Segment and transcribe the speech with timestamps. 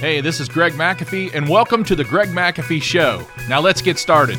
[0.00, 3.26] Hey, this is Greg McAfee, and welcome to the Greg McAfee Show.
[3.48, 4.36] Now let's get started.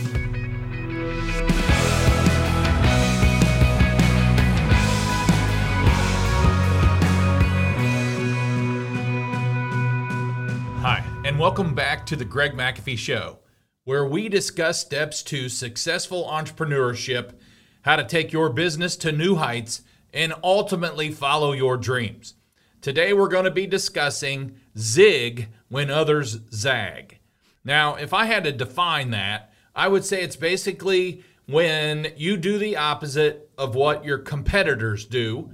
[10.77, 13.39] Hi, and welcome back to the Greg McAfee Show,
[13.83, 17.33] where we discuss steps to successful entrepreneurship,
[17.81, 19.81] how to take your business to new heights,
[20.13, 22.35] and ultimately follow your dreams.
[22.79, 27.19] Today, we're going to be discussing zig when others zag.
[27.63, 32.57] Now, if I had to define that, I would say it's basically when you do
[32.57, 35.49] the opposite of what your competitors do,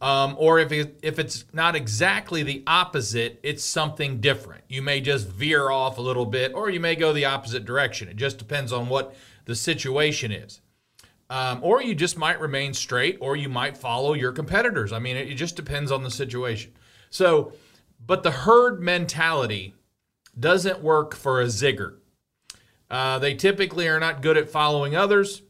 [0.00, 4.64] um, or if, it, if it's not exactly the opposite, it's something different.
[4.68, 8.08] You may just veer off a little bit, or you may go the opposite direction.
[8.08, 9.14] It just depends on what
[9.46, 10.60] the situation is.
[11.30, 14.92] Um, or you just might remain straight, or you might follow your competitors.
[14.92, 16.72] I mean, it, it just depends on the situation.
[17.10, 17.52] So,
[18.04, 19.74] but the herd mentality
[20.38, 21.96] doesn't work for a zigger.
[22.90, 25.42] Uh, they typically are not good at following others.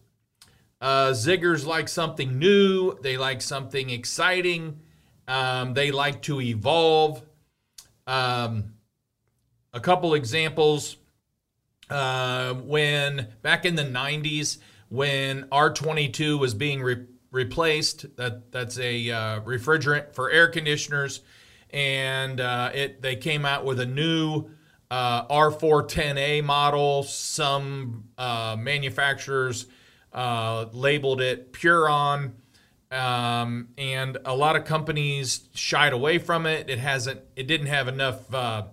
[0.81, 4.81] Uh, ziggers like something new, they like something exciting,
[5.27, 7.23] um, they like to evolve.
[8.07, 8.75] Um,
[9.73, 10.97] a couple examples
[11.91, 19.11] uh, when back in the 90s, when R22 was being re- replaced, that, that's a
[19.11, 21.21] uh, refrigerant for air conditioners,
[21.71, 24.49] and uh, it they came out with a new
[24.91, 27.03] uh, R410A model.
[27.03, 29.67] Some uh, manufacturers
[30.13, 32.35] uh, labeled it Puron,
[32.91, 36.71] um, and a lot of companies shied away from it.
[36.71, 37.21] It hasn't.
[37.35, 38.33] It didn't have enough.
[38.33, 38.65] Uh,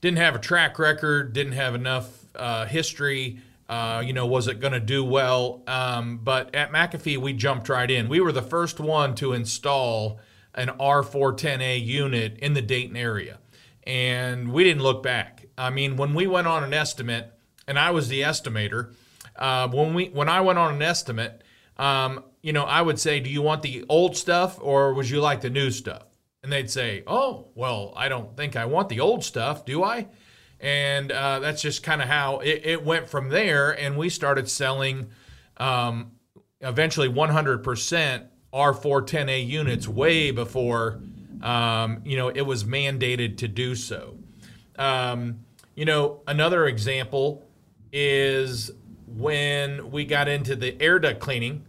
[0.00, 1.32] didn't have a track record.
[1.32, 3.38] Didn't have enough uh, history.
[3.70, 5.62] You know, was it going to do well?
[5.66, 8.08] Um, but at McAfee, we jumped right in.
[8.08, 10.20] We were the first one to install
[10.54, 13.38] an R410A unit in the Dayton area,
[13.84, 15.46] and we didn't look back.
[15.56, 17.32] I mean, when we went on an estimate,
[17.66, 18.94] and I was the estimator,
[19.36, 21.42] uh, when we when I went on an estimate,
[21.76, 25.20] um, you know, I would say, "Do you want the old stuff or would you
[25.20, 26.04] like the new stuff?"
[26.42, 30.08] And they'd say, "Oh, well, I don't think I want the old stuff, do I?"
[30.60, 33.72] And uh, that's just kind of how it, it, went from there.
[33.72, 35.10] And we started selling
[35.58, 36.12] um,
[36.60, 41.00] eventually 100% R410A units way before
[41.42, 44.16] um, you know it was mandated to do so.
[44.78, 45.40] Um,
[45.74, 47.46] you know, another example
[47.92, 48.70] is
[49.06, 51.64] when we got into the air duct cleaning,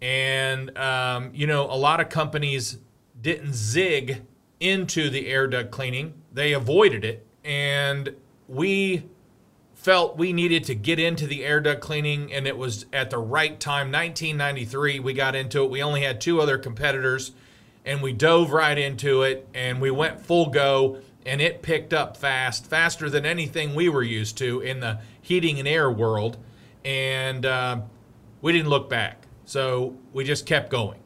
[0.00, 2.78] and um, you know, a lot of companies
[3.20, 4.22] didn't zig
[4.58, 8.14] into the air duct cleaning; they avoided it, and
[8.48, 9.04] we
[9.80, 13.16] felt we needed to get into the air duct cleaning and it was at the
[13.16, 15.70] right time 1993 we got into it.
[15.70, 17.32] We only had two other competitors
[17.86, 22.18] and we dove right into it and we went full go and it picked up
[22.18, 26.36] fast faster than anything we were used to in the heating and air world
[26.84, 27.80] and uh,
[28.42, 29.26] we didn't look back.
[29.46, 31.00] So we just kept going.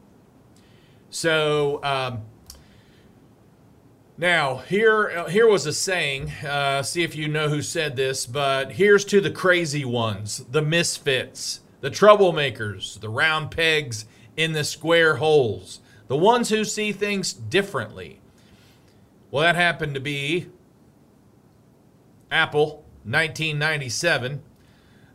[1.09, 2.23] So um,
[4.17, 6.31] now, here, here was a saying.
[6.31, 10.61] Uh, see if you know who said this, but here's to the crazy ones, the
[10.61, 14.05] misfits, the troublemakers, the round pegs
[14.37, 18.21] in the square holes, the ones who see things differently.
[19.31, 20.47] Well, that happened to be
[22.31, 24.41] Apple, 1997.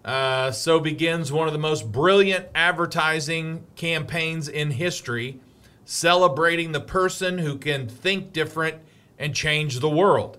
[0.04, 5.40] Uh, so begins one of the most brilliant advertising campaigns in history,
[5.86, 8.76] celebrating the person who can think different
[9.20, 10.38] and change the world.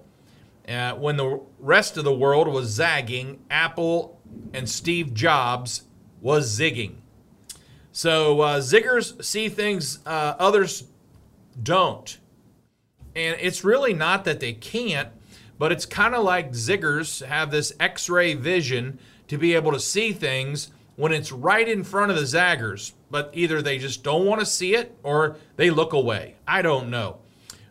[0.67, 4.19] Uh, when the rest of the world was zagging, Apple
[4.53, 5.83] and Steve Jobs
[6.19, 6.95] was zigging.
[7.91, 10.85] So uh, ziggers see things uh, others
[11.61, 12.17] don't.
[13.15, 15.09] And it's really not that they can't,
[15.57, 19.79] but it's kind of like ziggers have this x ray vision to be able to
[19.79, 22.93] see things when it's right in front of the zaggers.
[23.09, 26.35] But either they just don't want to see it or they look away.
[26.47, 27.19] I don't know.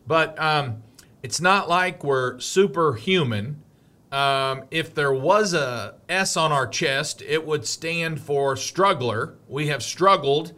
[0.07, 0.83] But um,
[1.23, 3.63] it's not like we're superhuman.
[4.11, 9.35] Um, if there was a S on our chest, it would stand for struggler.
[9.49, 10.53] We have struggled,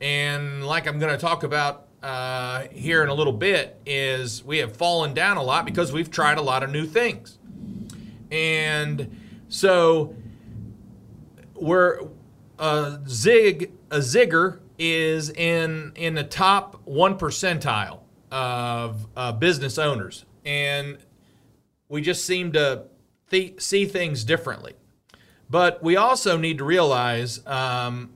[0.00, 4.58] and like I'm going to talk about uh, here in a little bit, is we
[4.58, 7.38] have fallen down a lot because we've tried a lot of new things,
[8.30, 9.16] and
[9.48, 10.14] so
[11.54, 12.00] we're
[12.58, 20.24] a zig a zigger is in in the top one percentile of uh, business owners,
[20.44, 20.98] and
[21.88, 22.84] we just seem to
[23.30, 24.74] th- see things differently.
[25.50, 28.10] But we also need to realize um,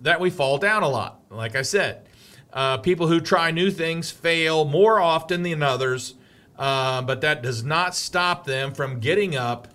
[0.00, 1.20] that we fall down a lot.
[1.30, 2.06] Like I said,
[2.52, 6.14] uh, people who try new things fail more often than others.
[6.58, 9.68] uh, but that does not stop them from getting up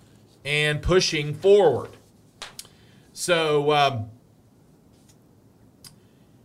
[0.44, 1.90] and pushing forward.
[3.12, 4.10] So, um,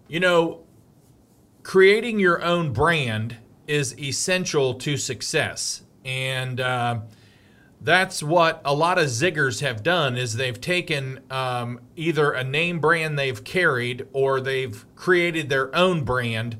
[0.07, 0.61] you know,
[1.69, 3.37] creating your own brand
[3.67, 5.83] is essential to success.
[6.03, 7.01] And uh,
[7.79, 12.79] that's what a lot of ziggers have done is they've taken um, either a name
[12.79, 16.57] brand they've carried or they've created their own brand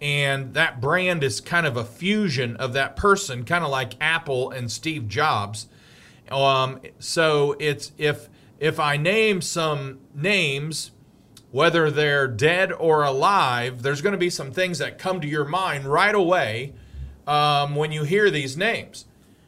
[0.00, 4.50] and that brand is kind of a fusion of that person kind of like apple
[4.50, 5.68] and steve jobs
[6.30, 8.28] um, so it's if
[8.58, 10.90] if i name some names
[11.50, 15.44] whether they're dead or alive there's going to be some things that come to your
[15.44, 16.74] mind right away
[17.26, 19.04] um, when you hear these names.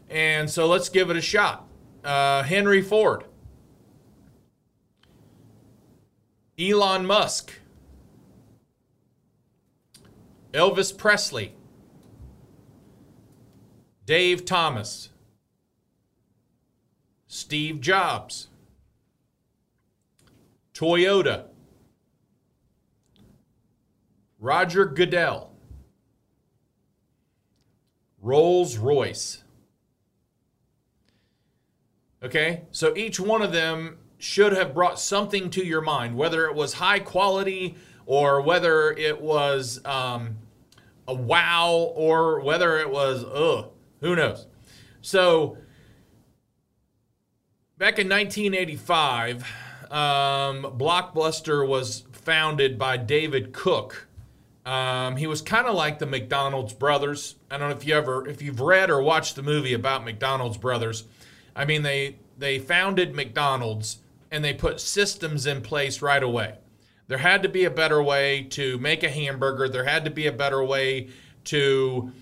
[0.09, 1.67] And so let's give it a shot.
[2.05, 3.25] Uh, Henry Ford,
[6.59, 7.53] Elon Musk,
[10.53, 11.55] Elvis Presley,
[14.05, 15.11] Dave Thomas,
[17.29, 18.49] Steve Jobs,
[20.75, 21.50] Toyota,
[24.41, 25.53] Roger Goodell,
[28.23, 29.45] Rolls Royce.
[32.23, 36.55] Okay, so each one of them should have brought something to your mind, whether it
[36.55, 37.77] was high quality
[38.07, 40.37] or whether it was um,
[41.07, 43.71] a wow or whether it was ugh,
[44.01, 44.47] who knows.
[45.03, 45.59] So
[47.79, 49.43] back in 1985,
[49.91, 54.07] um, Blockbuster was founded by David Cook.
[54.71, 57.35] Um, he was kind of like the McDonald's brothers.
[57.51, 60.59] I don't know if you ever, if you've read or watched the movie about McDonald's
[60.59, 61.05] brothers
[61.55, 63.99] I mean, they they founded McDonald's
[64.31, 66.55] and they put systems in place right away.
[67.09, 69.69] There had to be a better way to make a hamburger.
[69.69, 71.09] There had to be a better way
[71.45, 72.13] to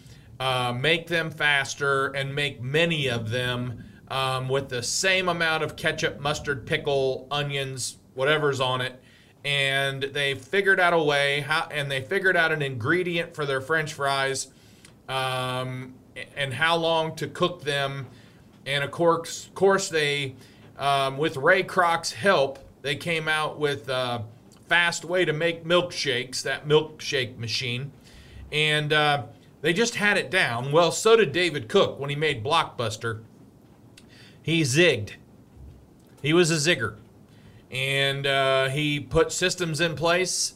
[0.41, 5.77] uh, make them faster and make many of them um, with the same amount of
[5.77, 9.01] ketchup, mustard, pickle, onions, whatever's on it.
[9.45, 13.61] And they figured out a way how, and they figured out an ingredient for their
[13.61, 14.49] French fries,
[15.09, 15.95] um,
[16.37, 18.07] and how long to cook them
[18.69, 20.35] and of course, course they,
[20.79, 24.25] um, with Ray Kroc's help, they came out with a
[24.69, 27.93] fast way to make milkshakes, that milkshake machine.
[28.53, 29.23] And uh,
[29.63, 30.71] they just had it down.
[30.71, 33.23] Well, so did David Cook when he made Blockbuster.
[34.43, 35.13] He zigged.
[36.21, 36.97] He was a zigger.
[37.71, 40.55] And uh, he put systems in place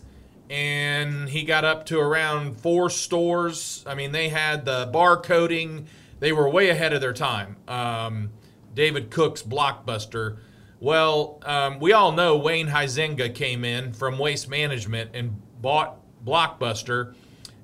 [0.49, 3.85] and he got up to around four stores.
[3.87, 5.87] I mean, they had the barcoding
[6.23, 7.57] they were way ahead of their time.
[7.67, 8.31] Um,
[8.73, 10.39] David Cook's Blockbuster.
[10.79, 17.17] Well, um, we all know Wayne Huizenga came in from Waste Management and bought Blockbuster.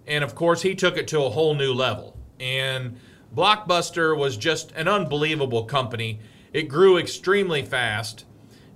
[0.08, 2.16] And of course, he took it to a whole new level.
[2.40, 2.98] And
[3.32, 6.18] Blockbuster was just an unbelievable company.
[6.52, 8.24] It grew extremely fast.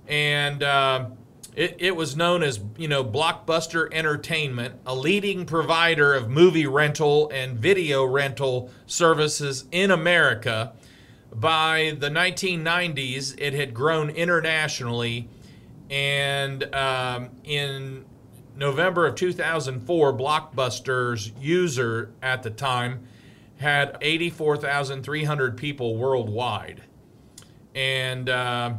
[0.07, 1.09] And uh,
[1.55, 7.29] it, it was known as, you know, Blockbuster Entertainment, a leading provider of movie rental
[7.29, 10.73] and video rental services in America.
[11.33, 15.29] By the 1990s, it had grown internationally,
[15.89, 18.05] and um, in
[18.55, 23.07] November of 2004, Blockbuster's user at the time
[23.57, 26.83] had 84,300 people worldwide.
[27.73, 28.75] And uh,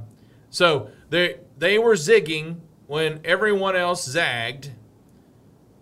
[0.50, 2.56] so they they were zigging
[2.88, 4.72] when everyone else zagged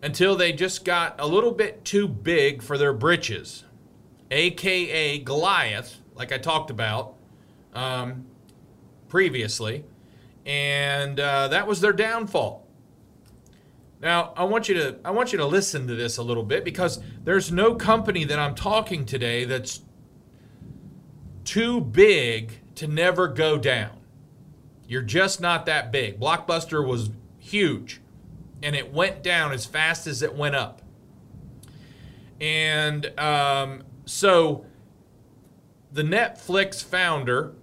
[0.03, 3.65] until they just got a little bit too big for their britches,
[4.31, 7.15] aka Goliath, like I talked about
[7.73, 8.27] um,
[9.09, 9.85] previously,
[10.45, 12.67] and uh, that was their downfall.
[14.03, 16.63] Now, I want you to I want you to listen to this a little bit
[16.63, 19.81] because there's no company that I'm talking today that's
[21.45, 24.02] too big to never go down.
[24.93, 26.21] You're just not that big.
[26.21, 28.03] Blockbuster was huge
[28.63, 30.83] and it went down as fast as it went up.
[32.39, 34.67] And um, so
[35.91, 37.55] the Netflix founder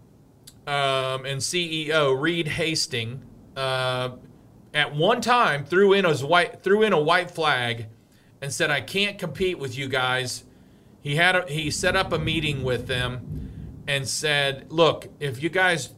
[0.65, 3.23] um, and CEO, Reed Hastings,
[3.55, 4.09] uh,
[4.73, 7.89] at one time threw in, his white, threw in a white flag
[8.41, 10.45] and said, I can't compete with you guys.
[10.99, 15.49] He, had a, he set up a meeting with them and said, Look, if you
[15.49, 15.93] guys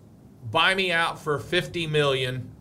[0.49, 2.51] buy me out for 50 million.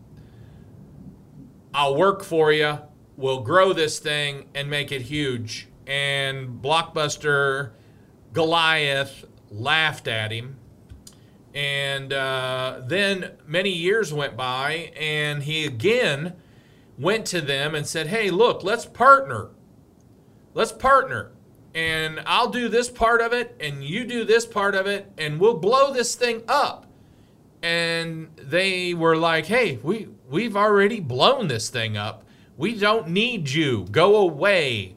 [1.73, 2.79] I'll work for you.
[3.17, 5.67] We'll grow this thing and make it huge.
[5.87, 7.71] And Blockbuster
[8.33, 10.57] Goliath laughed at him.
[11.53, 16.33] And uh, then many years went by, and he again
[16.97, 19.49] went to them and said, Hey, look, let's partner.
[20.53, 21.31] Let's partner.
[21.73, 25.39] and I'll do this part of it, and you do this part of it, and
[25.39, 26.85] we'll blow this thing up.
[27.63, 32.23] And they were like, hey, we, we've already blown this thing up.
[32.57, 33.85] We don't need you.
[33.91, 34.95] Go away.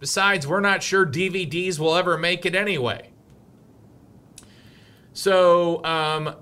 [0.00, 3.10] Besides, we're not sure DVDs will ever make it anyway.
[5.12, 6.34] So, um,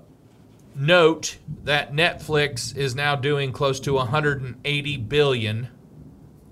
[0.75, 5.67] note that Netflix is now doing close to 180 billion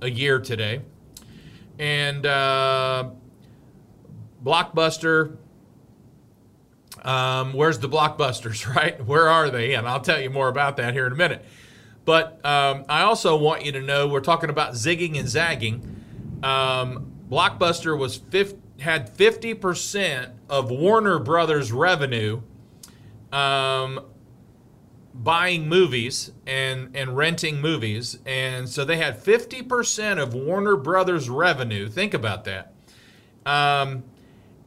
[0.02, 0.82] a year today,
[1.80, 3.10] and uh,
[4.44, 5.38] Blockbuster.
[7.04, 9.04] Um, where's the blockbusters, right?
[9.06, 9.74] Where are they?
[9.74, 11.44] And I'll tell you more about that here in a minute.
[12.06, 16.04] But um, I also want you to know we're talking about zigging and zagging.
[16.42, 22.42] Um, Blockbuster was 50, had 50% of Warner Brothers revenue
[23.32, 24.00] um,
[25.14, 28.20] buying movies and, and renting movies.
[28.26, 31.90] And so they had 50% of Warner Brothers revenue.
[31.90, 32.74] Think about that.
[33.46, 34.04] Um,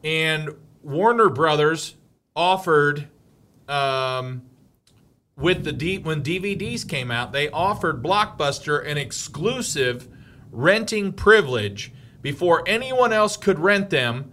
[0.03, 1.97] and Warner Brothers
[2.41, 3.07] offered,
[3.69, 4.41] um,
[5.37, 10.09] with the D, when DVDs came out, they offered Blockbuster an exclusive
[10.51, 11.93] renting privilege
[12.23, 14.33] before anyone else could rent them.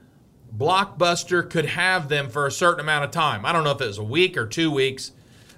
[0.58, 3.46] Blockbuster could have them for a certain amount of time.
[3.46, 5.12] I don't know if it was a week or two weeks,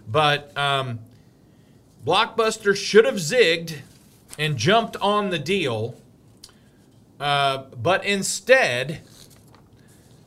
[0.07, 0.99] but um,
[2.03, 3.75] Blockbuster should have zigged
[4.39, 5.95] and jumped on the deal,
[7.19, 9.01] uh, but instead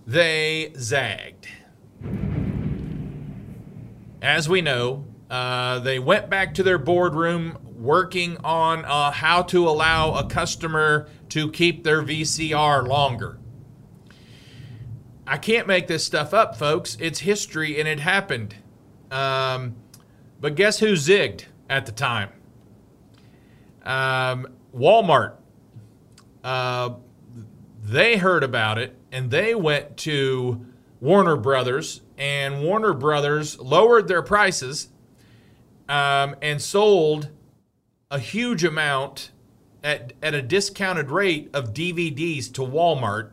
[0.07, 1.49] they zagged.
[4.23, 9.69] As we know, uh, they went back to their boardroom working on uh, how to
[9.69, 13.41] allow a customer to keep their VCR longer.
[15.26, 16.97] I can't make this stuff up, folks.
[17.00, 18.55] It's history and it happened.
[19.11, 19.75] Um,
[20.41, 22.31] but guess who zigged at the time?
[23.83, 25.35] Um, Walmart.
[26.45, 26.95] Uh,
[27.83, 30.64] they heard about it and they went to
[31.00, 34.91] Warner Brothers, and Warner Brothers lowered their prices
[35.88, 37.31] um, and sold
[38.12, 39.33] a huge amount
[39.83, 43.33] at, at a discounted rate of DVDs to Walmart.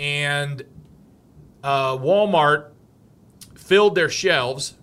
[0.00, 0.64] And
[1.62, 2.72] uh, Walmart
[3.54, 4.74] filled their shelves.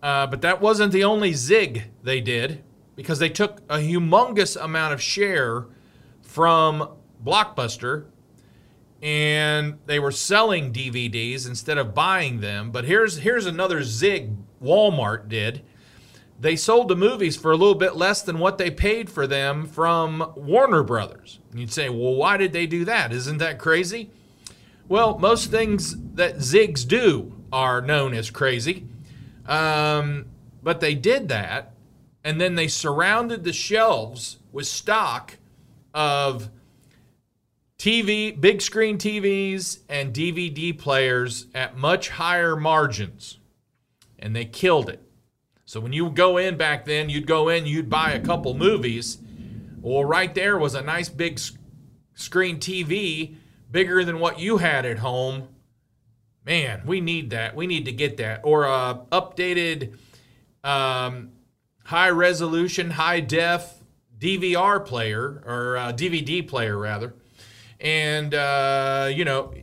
[0.00, 2.62] Uh, but that wasn't the only zig they did
[2.94, 5.66] because they took a humongous amount of share
[6.22, 6.88] from
[7.24, 8.04] Blockbuster
[9.02, 12.70] and they were selling DVDs instead of buying them.
[12.70, 15.62] But here's here's another zig Walmart did
[16.38, 19.66] they sold the movies for a little bit less than what they paid for them
[19.66, 21.38] from Warner Brothers.
[21.50, 23.12] And you'd say, well, why did they do that?
[23.12, 24.10] Isn't that crazy?
[24.88, 28.86] Well, most things that zigs do are known as crazy.
[29.46, 30.26] Um,
[30.62, 31.72] but they did that,
[32.22, 35.38] and then they surrounded the shelves with stock
[35.94, 36.50] of
[37.78, 43.38] TV, big screen TVs, and DVD players at much higher margins.
[44.18, 45.02] And they killed it.
[45.66, 49.18] So when you go in back then, you'd go in, you'd buy a couple movies.
[49.80, 51.40] Well, right there was a nice big
[52.14, 53.36] screen TV,
[53.70, 55.48] bigger than what you had at home.
[56.44, 57.56] Man, we need that.
[57.56, 58.40] We need to get that.
[58.44, 59.96] Or a updated
[60.64, 61.32] um,
[61.84, 63.74] high resolution, high def
[64.18, 67.14] DVR player or DVD player rather.
[67.86, 69.54] And uh, you know,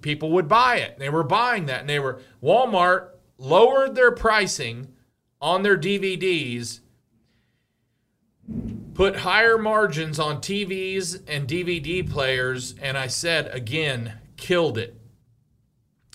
[0.00, 0.98] people would buy it.
[0.98, 4.94] They were buying that, and they were Walmart lowered their pricing
[5.42, 6.80] on their DVDs
[8.96, 14.98] put higher margins on TVs and DVD players, and I said again, killed it.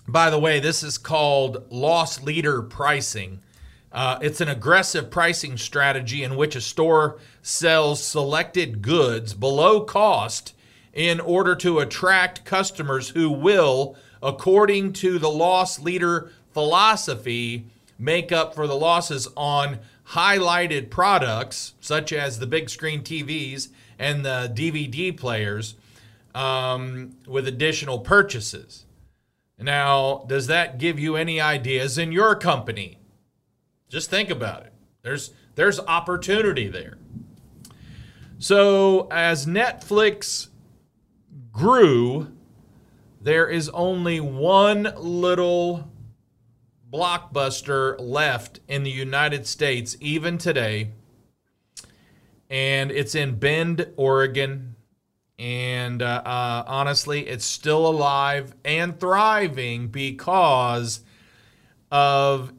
[0.07, 3.41] By the way, this is called loss leader pricing.
[3.91, 10.55] Uh, it's an aggressive pricing strategy in which a store sells selected goods below cost
[10.93, 17.65] in order to attract customers who will, according to the loss leader philosophy,
[17.97, 19.79] make up for the losses on
[20.09, 25.75] highlighted products such as the big screen TVs and the DVD players
[26.33, 28.85] um, with additional purchases.
[29.59, 32.97] Now, does that give you any ideas in your company?
[33.89, 34.73] Just think about it.
[35.03, 36.97] There's there's opportunity there.
[38.39, 40.47] So, as Netflix
[41.51, 42.31] grew,
[43.21, 45.91] there is only one little
[46.91, 50.91] blockbuster left in the United States even today.
[52.49, 54.75] And it's in Bend, Oregon.
[55.39, 61.01] And uh, uh, honestly, it's still alive and thriving because
[61.89, 62.53] of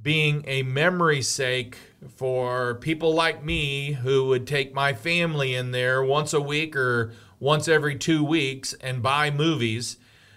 [0.00, 1.76] being a memory sake
[2.16, 7.12] for people like me who would take my family in there once a week or
[7.42, 9.96] once every two weeks and buy movies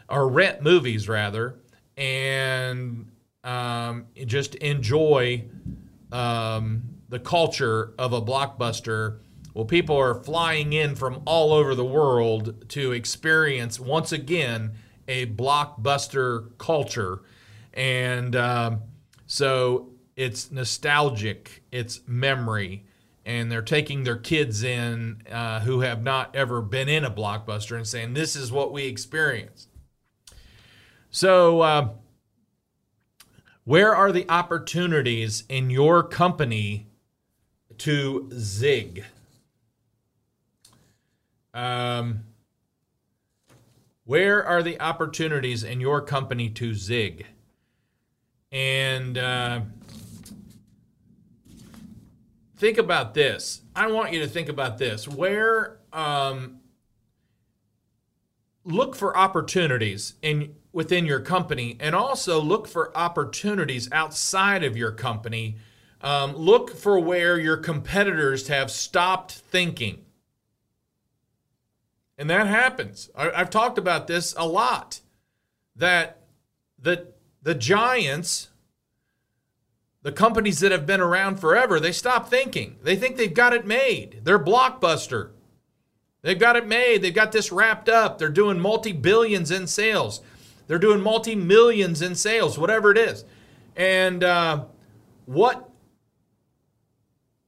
[0.10, 1.56] or rent movies rather
[1.96, 3.12] and
[3.44, 5.46] um, just enjoy
[6.12, 9.20] um, the culture of a blockbuster.
[9.54, 14.72] Well, people are flying in from all over the world to experience once again
[15.08, 17.22] a blockbuster culture.
[17.72, 18.82] And um,
[19.28, 22.84] so it's nostalgic, it's memory,
[23.26, 27.76] and they're taking their kids in uh, who have not ever been in a blockbuster
[27.76, 29.70] and saying, This is what we experienced.
[31.10, 31.90] So, uh,
[33.64, 36.88] where are the opportunities in your company
[37.80, 39.04] to zig?
[41.54, 42.26] Um,
[44.04, 47.26] where are the opportunities in your company to zig?
[48.52, 49.62] And uh,
[52.58, 53.62] think about this.
[53.76, 55.08] I want you to think about this.
[55.08, 56.60] Where um,
[58.64, 64.92] look for opportunities in within your company and also look for opportunities outside of your
[64.92, 65.56] company.
[66.02, 70.04] Um, look for where your competitors have stopped thinking.
[72.18, 73.10] And that happens.
[73.16, 75.00] I, have talked about this a lot.
[75.78, 76.24] That
[76.78, 78.50] the, the giants,
[80.06, 82.76] the companies that have been around forever, they stop thinking.
[82.84, 84.22] They think they've got it made.
[84.24, 85.32] They're blockbuster.
[86.22, 87.02] They've got it made.
[87.02, 88.20] They've got this wrapped up.
[88.20, 90.22] They're doing multi billions in sales.
[90.68, 93.26] They're doing multi millions in sales, whatever it is.
[93.76, 94.66] And uh,
[95.26, 95.72] what,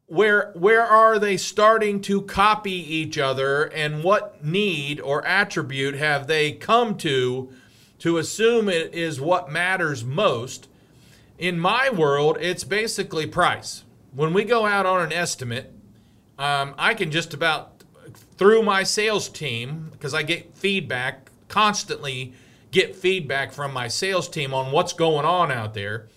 [0.08, 6.26] where, where are they starting to copy each other, and what need or attribute have
[6.26, 7.54] they come to
[8.00, 10.70] to assume it is what matters most?
[11.38, 13.84] In my world, it's basically price.
[14.14, 15.72] When we go out on an estimate,
[16.40, 17.84] um, I can just about
[18.38, 22.34] through my sales team because I get feedback constantly
[22.72, 26.08] get feedback from my sales team on what's going on out there.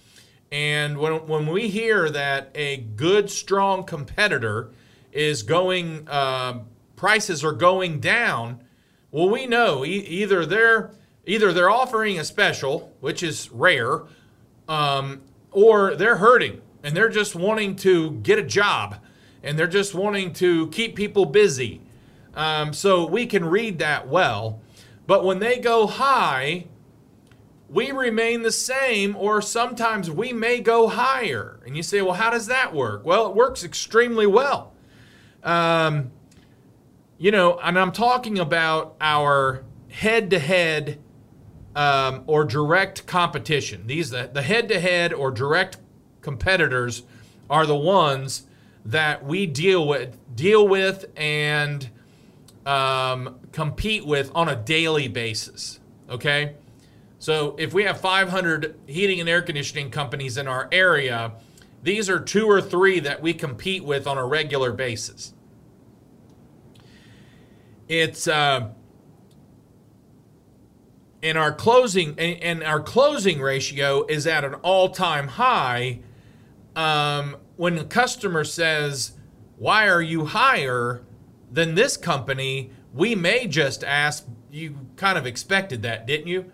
[0.50, 4.70] And when, when we hear that a good, strong competitor
[5.12, 6.60] is going, uh,
[6.96, 8.64] prices are going down,
[9.12, 10.90] well, we know e- either they're
[11.26, 14.02] either they're offering a special, which is rare,
[14.70, 18.96] um, or they're hurting and they're just wanting to get a job
[19.42, 21.82] and they're just wanting to keep people busy.
[22.34, 24.60] Um, so we can read that well.
[25.06, 26.66] But when they go high,
[27.68, 31.58] we remain the same, or sometimes we may go higher.
[31.66, 33.04] And you say, well, how does that work?
[33.04, 34.72] Well, it works extremely well.
[35.42, 36.12] Um,
[37.18, 41.00] you know, and I'm talking about our head to head
[41.76, 43.86] or direct competition.
[43.86, 45.78] These, the head to head or direct
[46.20, 47.02] competitors
[47.48, 48.46] are the ones
[48.84, 51.88] that we deal with, deal with and
[52.66, 55.80] um, compete with on a daily basis.
[56.08, 56.54] Okay?
[57.18, 61.32] So if we have 500 heating and air conditioning companies in our area,
[61.82, 65.34] these are two or three that we compete with on a regular basis.
[67.88, 68.70] It's uh,
[71.22, 76.00] in our closing and our closing ratio is at an all-time high.
[76.76, 79.12] Um, when the customer says,
[79.58, 81.02] "Why are you higher?"
[81.50, 86.50] than this company, we may just ask, you kind of expected that, didn't you?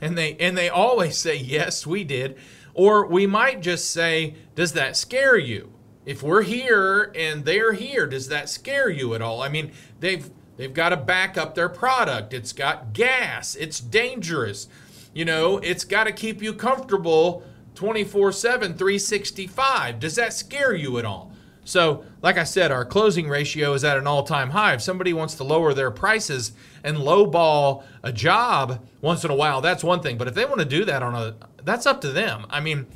[0.00, 2.36] And they and they always say, yes, we did.
[2.74, 5.72] Or we might just say, does that scare you?
[6.06, 9.42] If we're here and they're here, does that scare you at all?
[9.42, 12.34] I mean, they've they've got to back up their product.
[12.34, 13.54] It's got gas.
[13.54, 14.68] It's dangerous.
[15.14, 17.42] You know, it's got to keep you comfortable
[17.74, 19.98] 24/7 365.
[19.98, 21.32] Does that scare you at all?
[21.64, 24.74] So, like I said, our closing ratio is at an all time high.
[24.74, 26.52] If somebody wants to lower their prices
[26.84, 30.18] and lowball a job once in a while, that's one thing.
[30.18, 32.46] But if they want to do that on a, that's up to them.
[32.50, 32.86] I mean,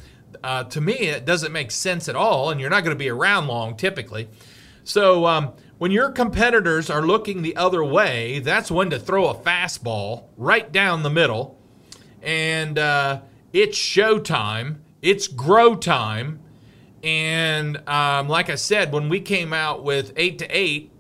[0.43, 3.09] uh, to me, it doesn't make sense at all, and you're not going to be
[3.09, 4.29] around long typically.
[4.85, 9.35] So, um, when your competitors are looking the other way, that's when to throw a
[9.35, 11.59] fastball right down the middle.
[12.23, 16.41] And uh, it's showtime, it's grow time
[17.05, 20.91] and um, like I said, when we came out with eight to eight,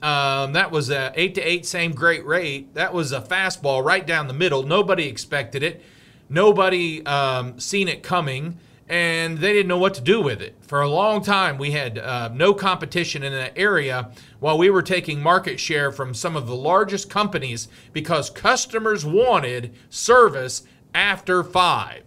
[0.00, 2.72] um, that was a eight to eight, same great rate.
[2.74, 4.62] That was a fastball right down the middle.
[4.62, 5.82] Nobody expected it.
[6.28, 10.56] Nobody um, seen it coming, and they didn't know what to do with it.
[10.62, 14.82] For a long time, we had uh, no competition in that area while we were
[14.82, 22.02] taking market share from some of the largest companies because customers wanted service after five.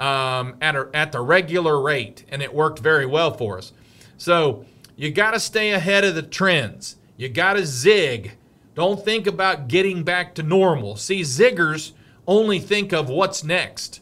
[0.00, 3.72] um, at, a, at the regular rate, and it worked very well for us.
[4.16, 4.64] So
[4.96, 6.96] you got to stay ahead of the trends.
[7.18, 8.32] You got to zig.
[8.74, 10.96] Don't think about getting back to normal.
[10.96, 11.92] See, ziggers
[12.26, 14.00] only think of what's next.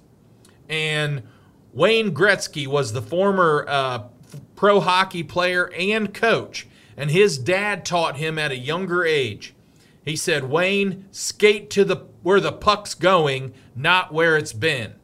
[0.68, 1.22] And
[1.78, 4.02] Wayne Gretzky was the former uh,
[4.56, 9.54] pro hockey player and coach, and his dad taught him at a younger age.
[10.04, 14.94] He said, Wayne, skate to the where the puck's going, not where it's been.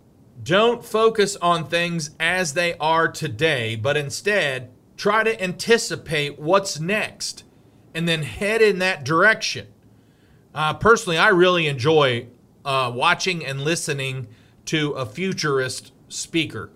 [0.43, 7.45] Don't focus on things as they are today, but instead try to anticipate what's next
[7.95, 9.69] and then head in that direction.
[10.53, 12.27] Uh, personally, I really enjoy
[12.65, 14.27] uh, watching and listening
[14.65, 16.71] to a futurist speaker.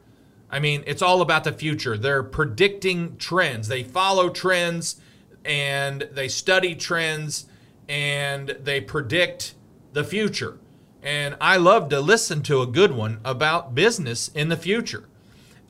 [0.51, 1.97] I mean, it's all about the future.
[1.97, 5.01] They're predicting trends, they follow trends
[5.45, 7.47] and they study trends
[7.89, 9.55] and they predict
[9.93, 10.59] the future.
[11.03, 15.09] And I love to listen to a good one about business in the future.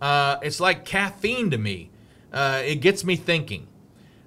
[0.01, 1.91] Uh, it's like caffeine to me,
[2.33, 3.67] uh, it gets me thinking.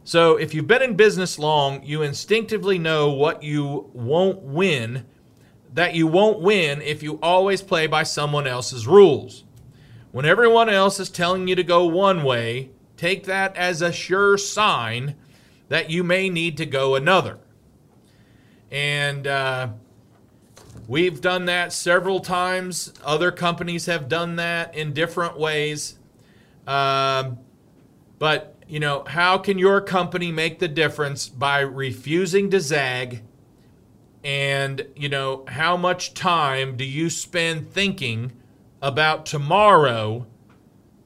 [0.03, 5.05] So, if you've been in business long, you instinctively know what you won't win,
[5.73, 9.43] that you won't win if you always play by someone else's rules.
[10.11, 14.37] When everyone else is telling you to go one way, take that as a sure
[14.37, 15.15] sign
[15.69, 17.39] that you may need to go another.
[18.69, 19.69] And uh,
[20.87, 22.93] we've done that several times.
[23.05, 25.97] Other companies have done that in different ways.
[26.67, 27.39] Um,
[28.19, 33.23] but, you know, how can your company make the difference by refusing to zag?
[34.23, 38.33] And, you know, how much time do you spend thinking
[38.81, 40.27] about tomorrow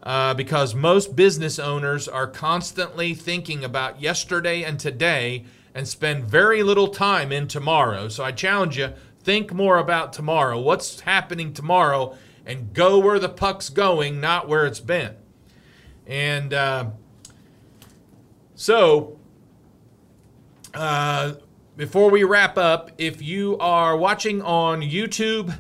[0.04, 6.62] uh, because most business owners are constantly thinking about yesterday and today and spend very
[6.62, 8.08] little time in tomorrow.
[8.08, 10.60] So I challenge you think more about tomorrow.
[10.60, 12.16] What's happening tomorrow?
[12.46, 15.16] And go where the puck's going, not where it's been.
[16.06, 16.92] And uh,
[18.54, 19.20] so,
[20.76, 21.34] uh,
[21.78, 25.58] before we wrap up, if you are watching on YouTube,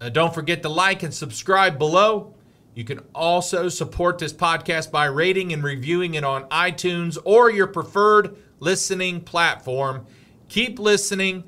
[0.00, 2.34] uh, don't forget to like and subscribe below.
[2.74, 7.66] You can also support this podcast by rating and reviewing it on iTunes or your
[7.66, 10.06] preferred listening platform.
[10.48, 11.42] Keep listening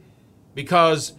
[0.55, 1.13] because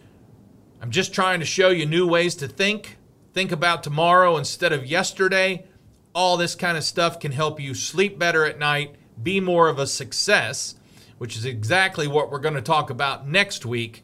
[0.82, 2.98] I'm just trying to show you new ways to think.
[3.34, 5.66] Think about tomorrow instead of yesterday.
[6.14, 9.80] All this kind of stuff can help you sleep better at night, be more of
[9.80, 10.76] a success,
[11.22, 14.04] which is exactly what we're going to talk about next week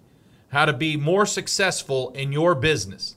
[0.49, 3.15] how to be more successful in your business.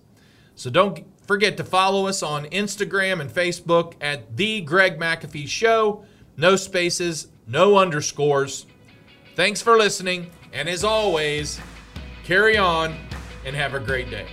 [0.54, 6.02] So don't forget to follow us on Instagram and Facebook at The Greg McAfee Show.
[6.38, 8.64] No spaces, no underscores.
[9.36, 11.60] Thanks for listening, and as always,
[12.24, 12.96] carry on
[13.44, 14.26] and have a great day.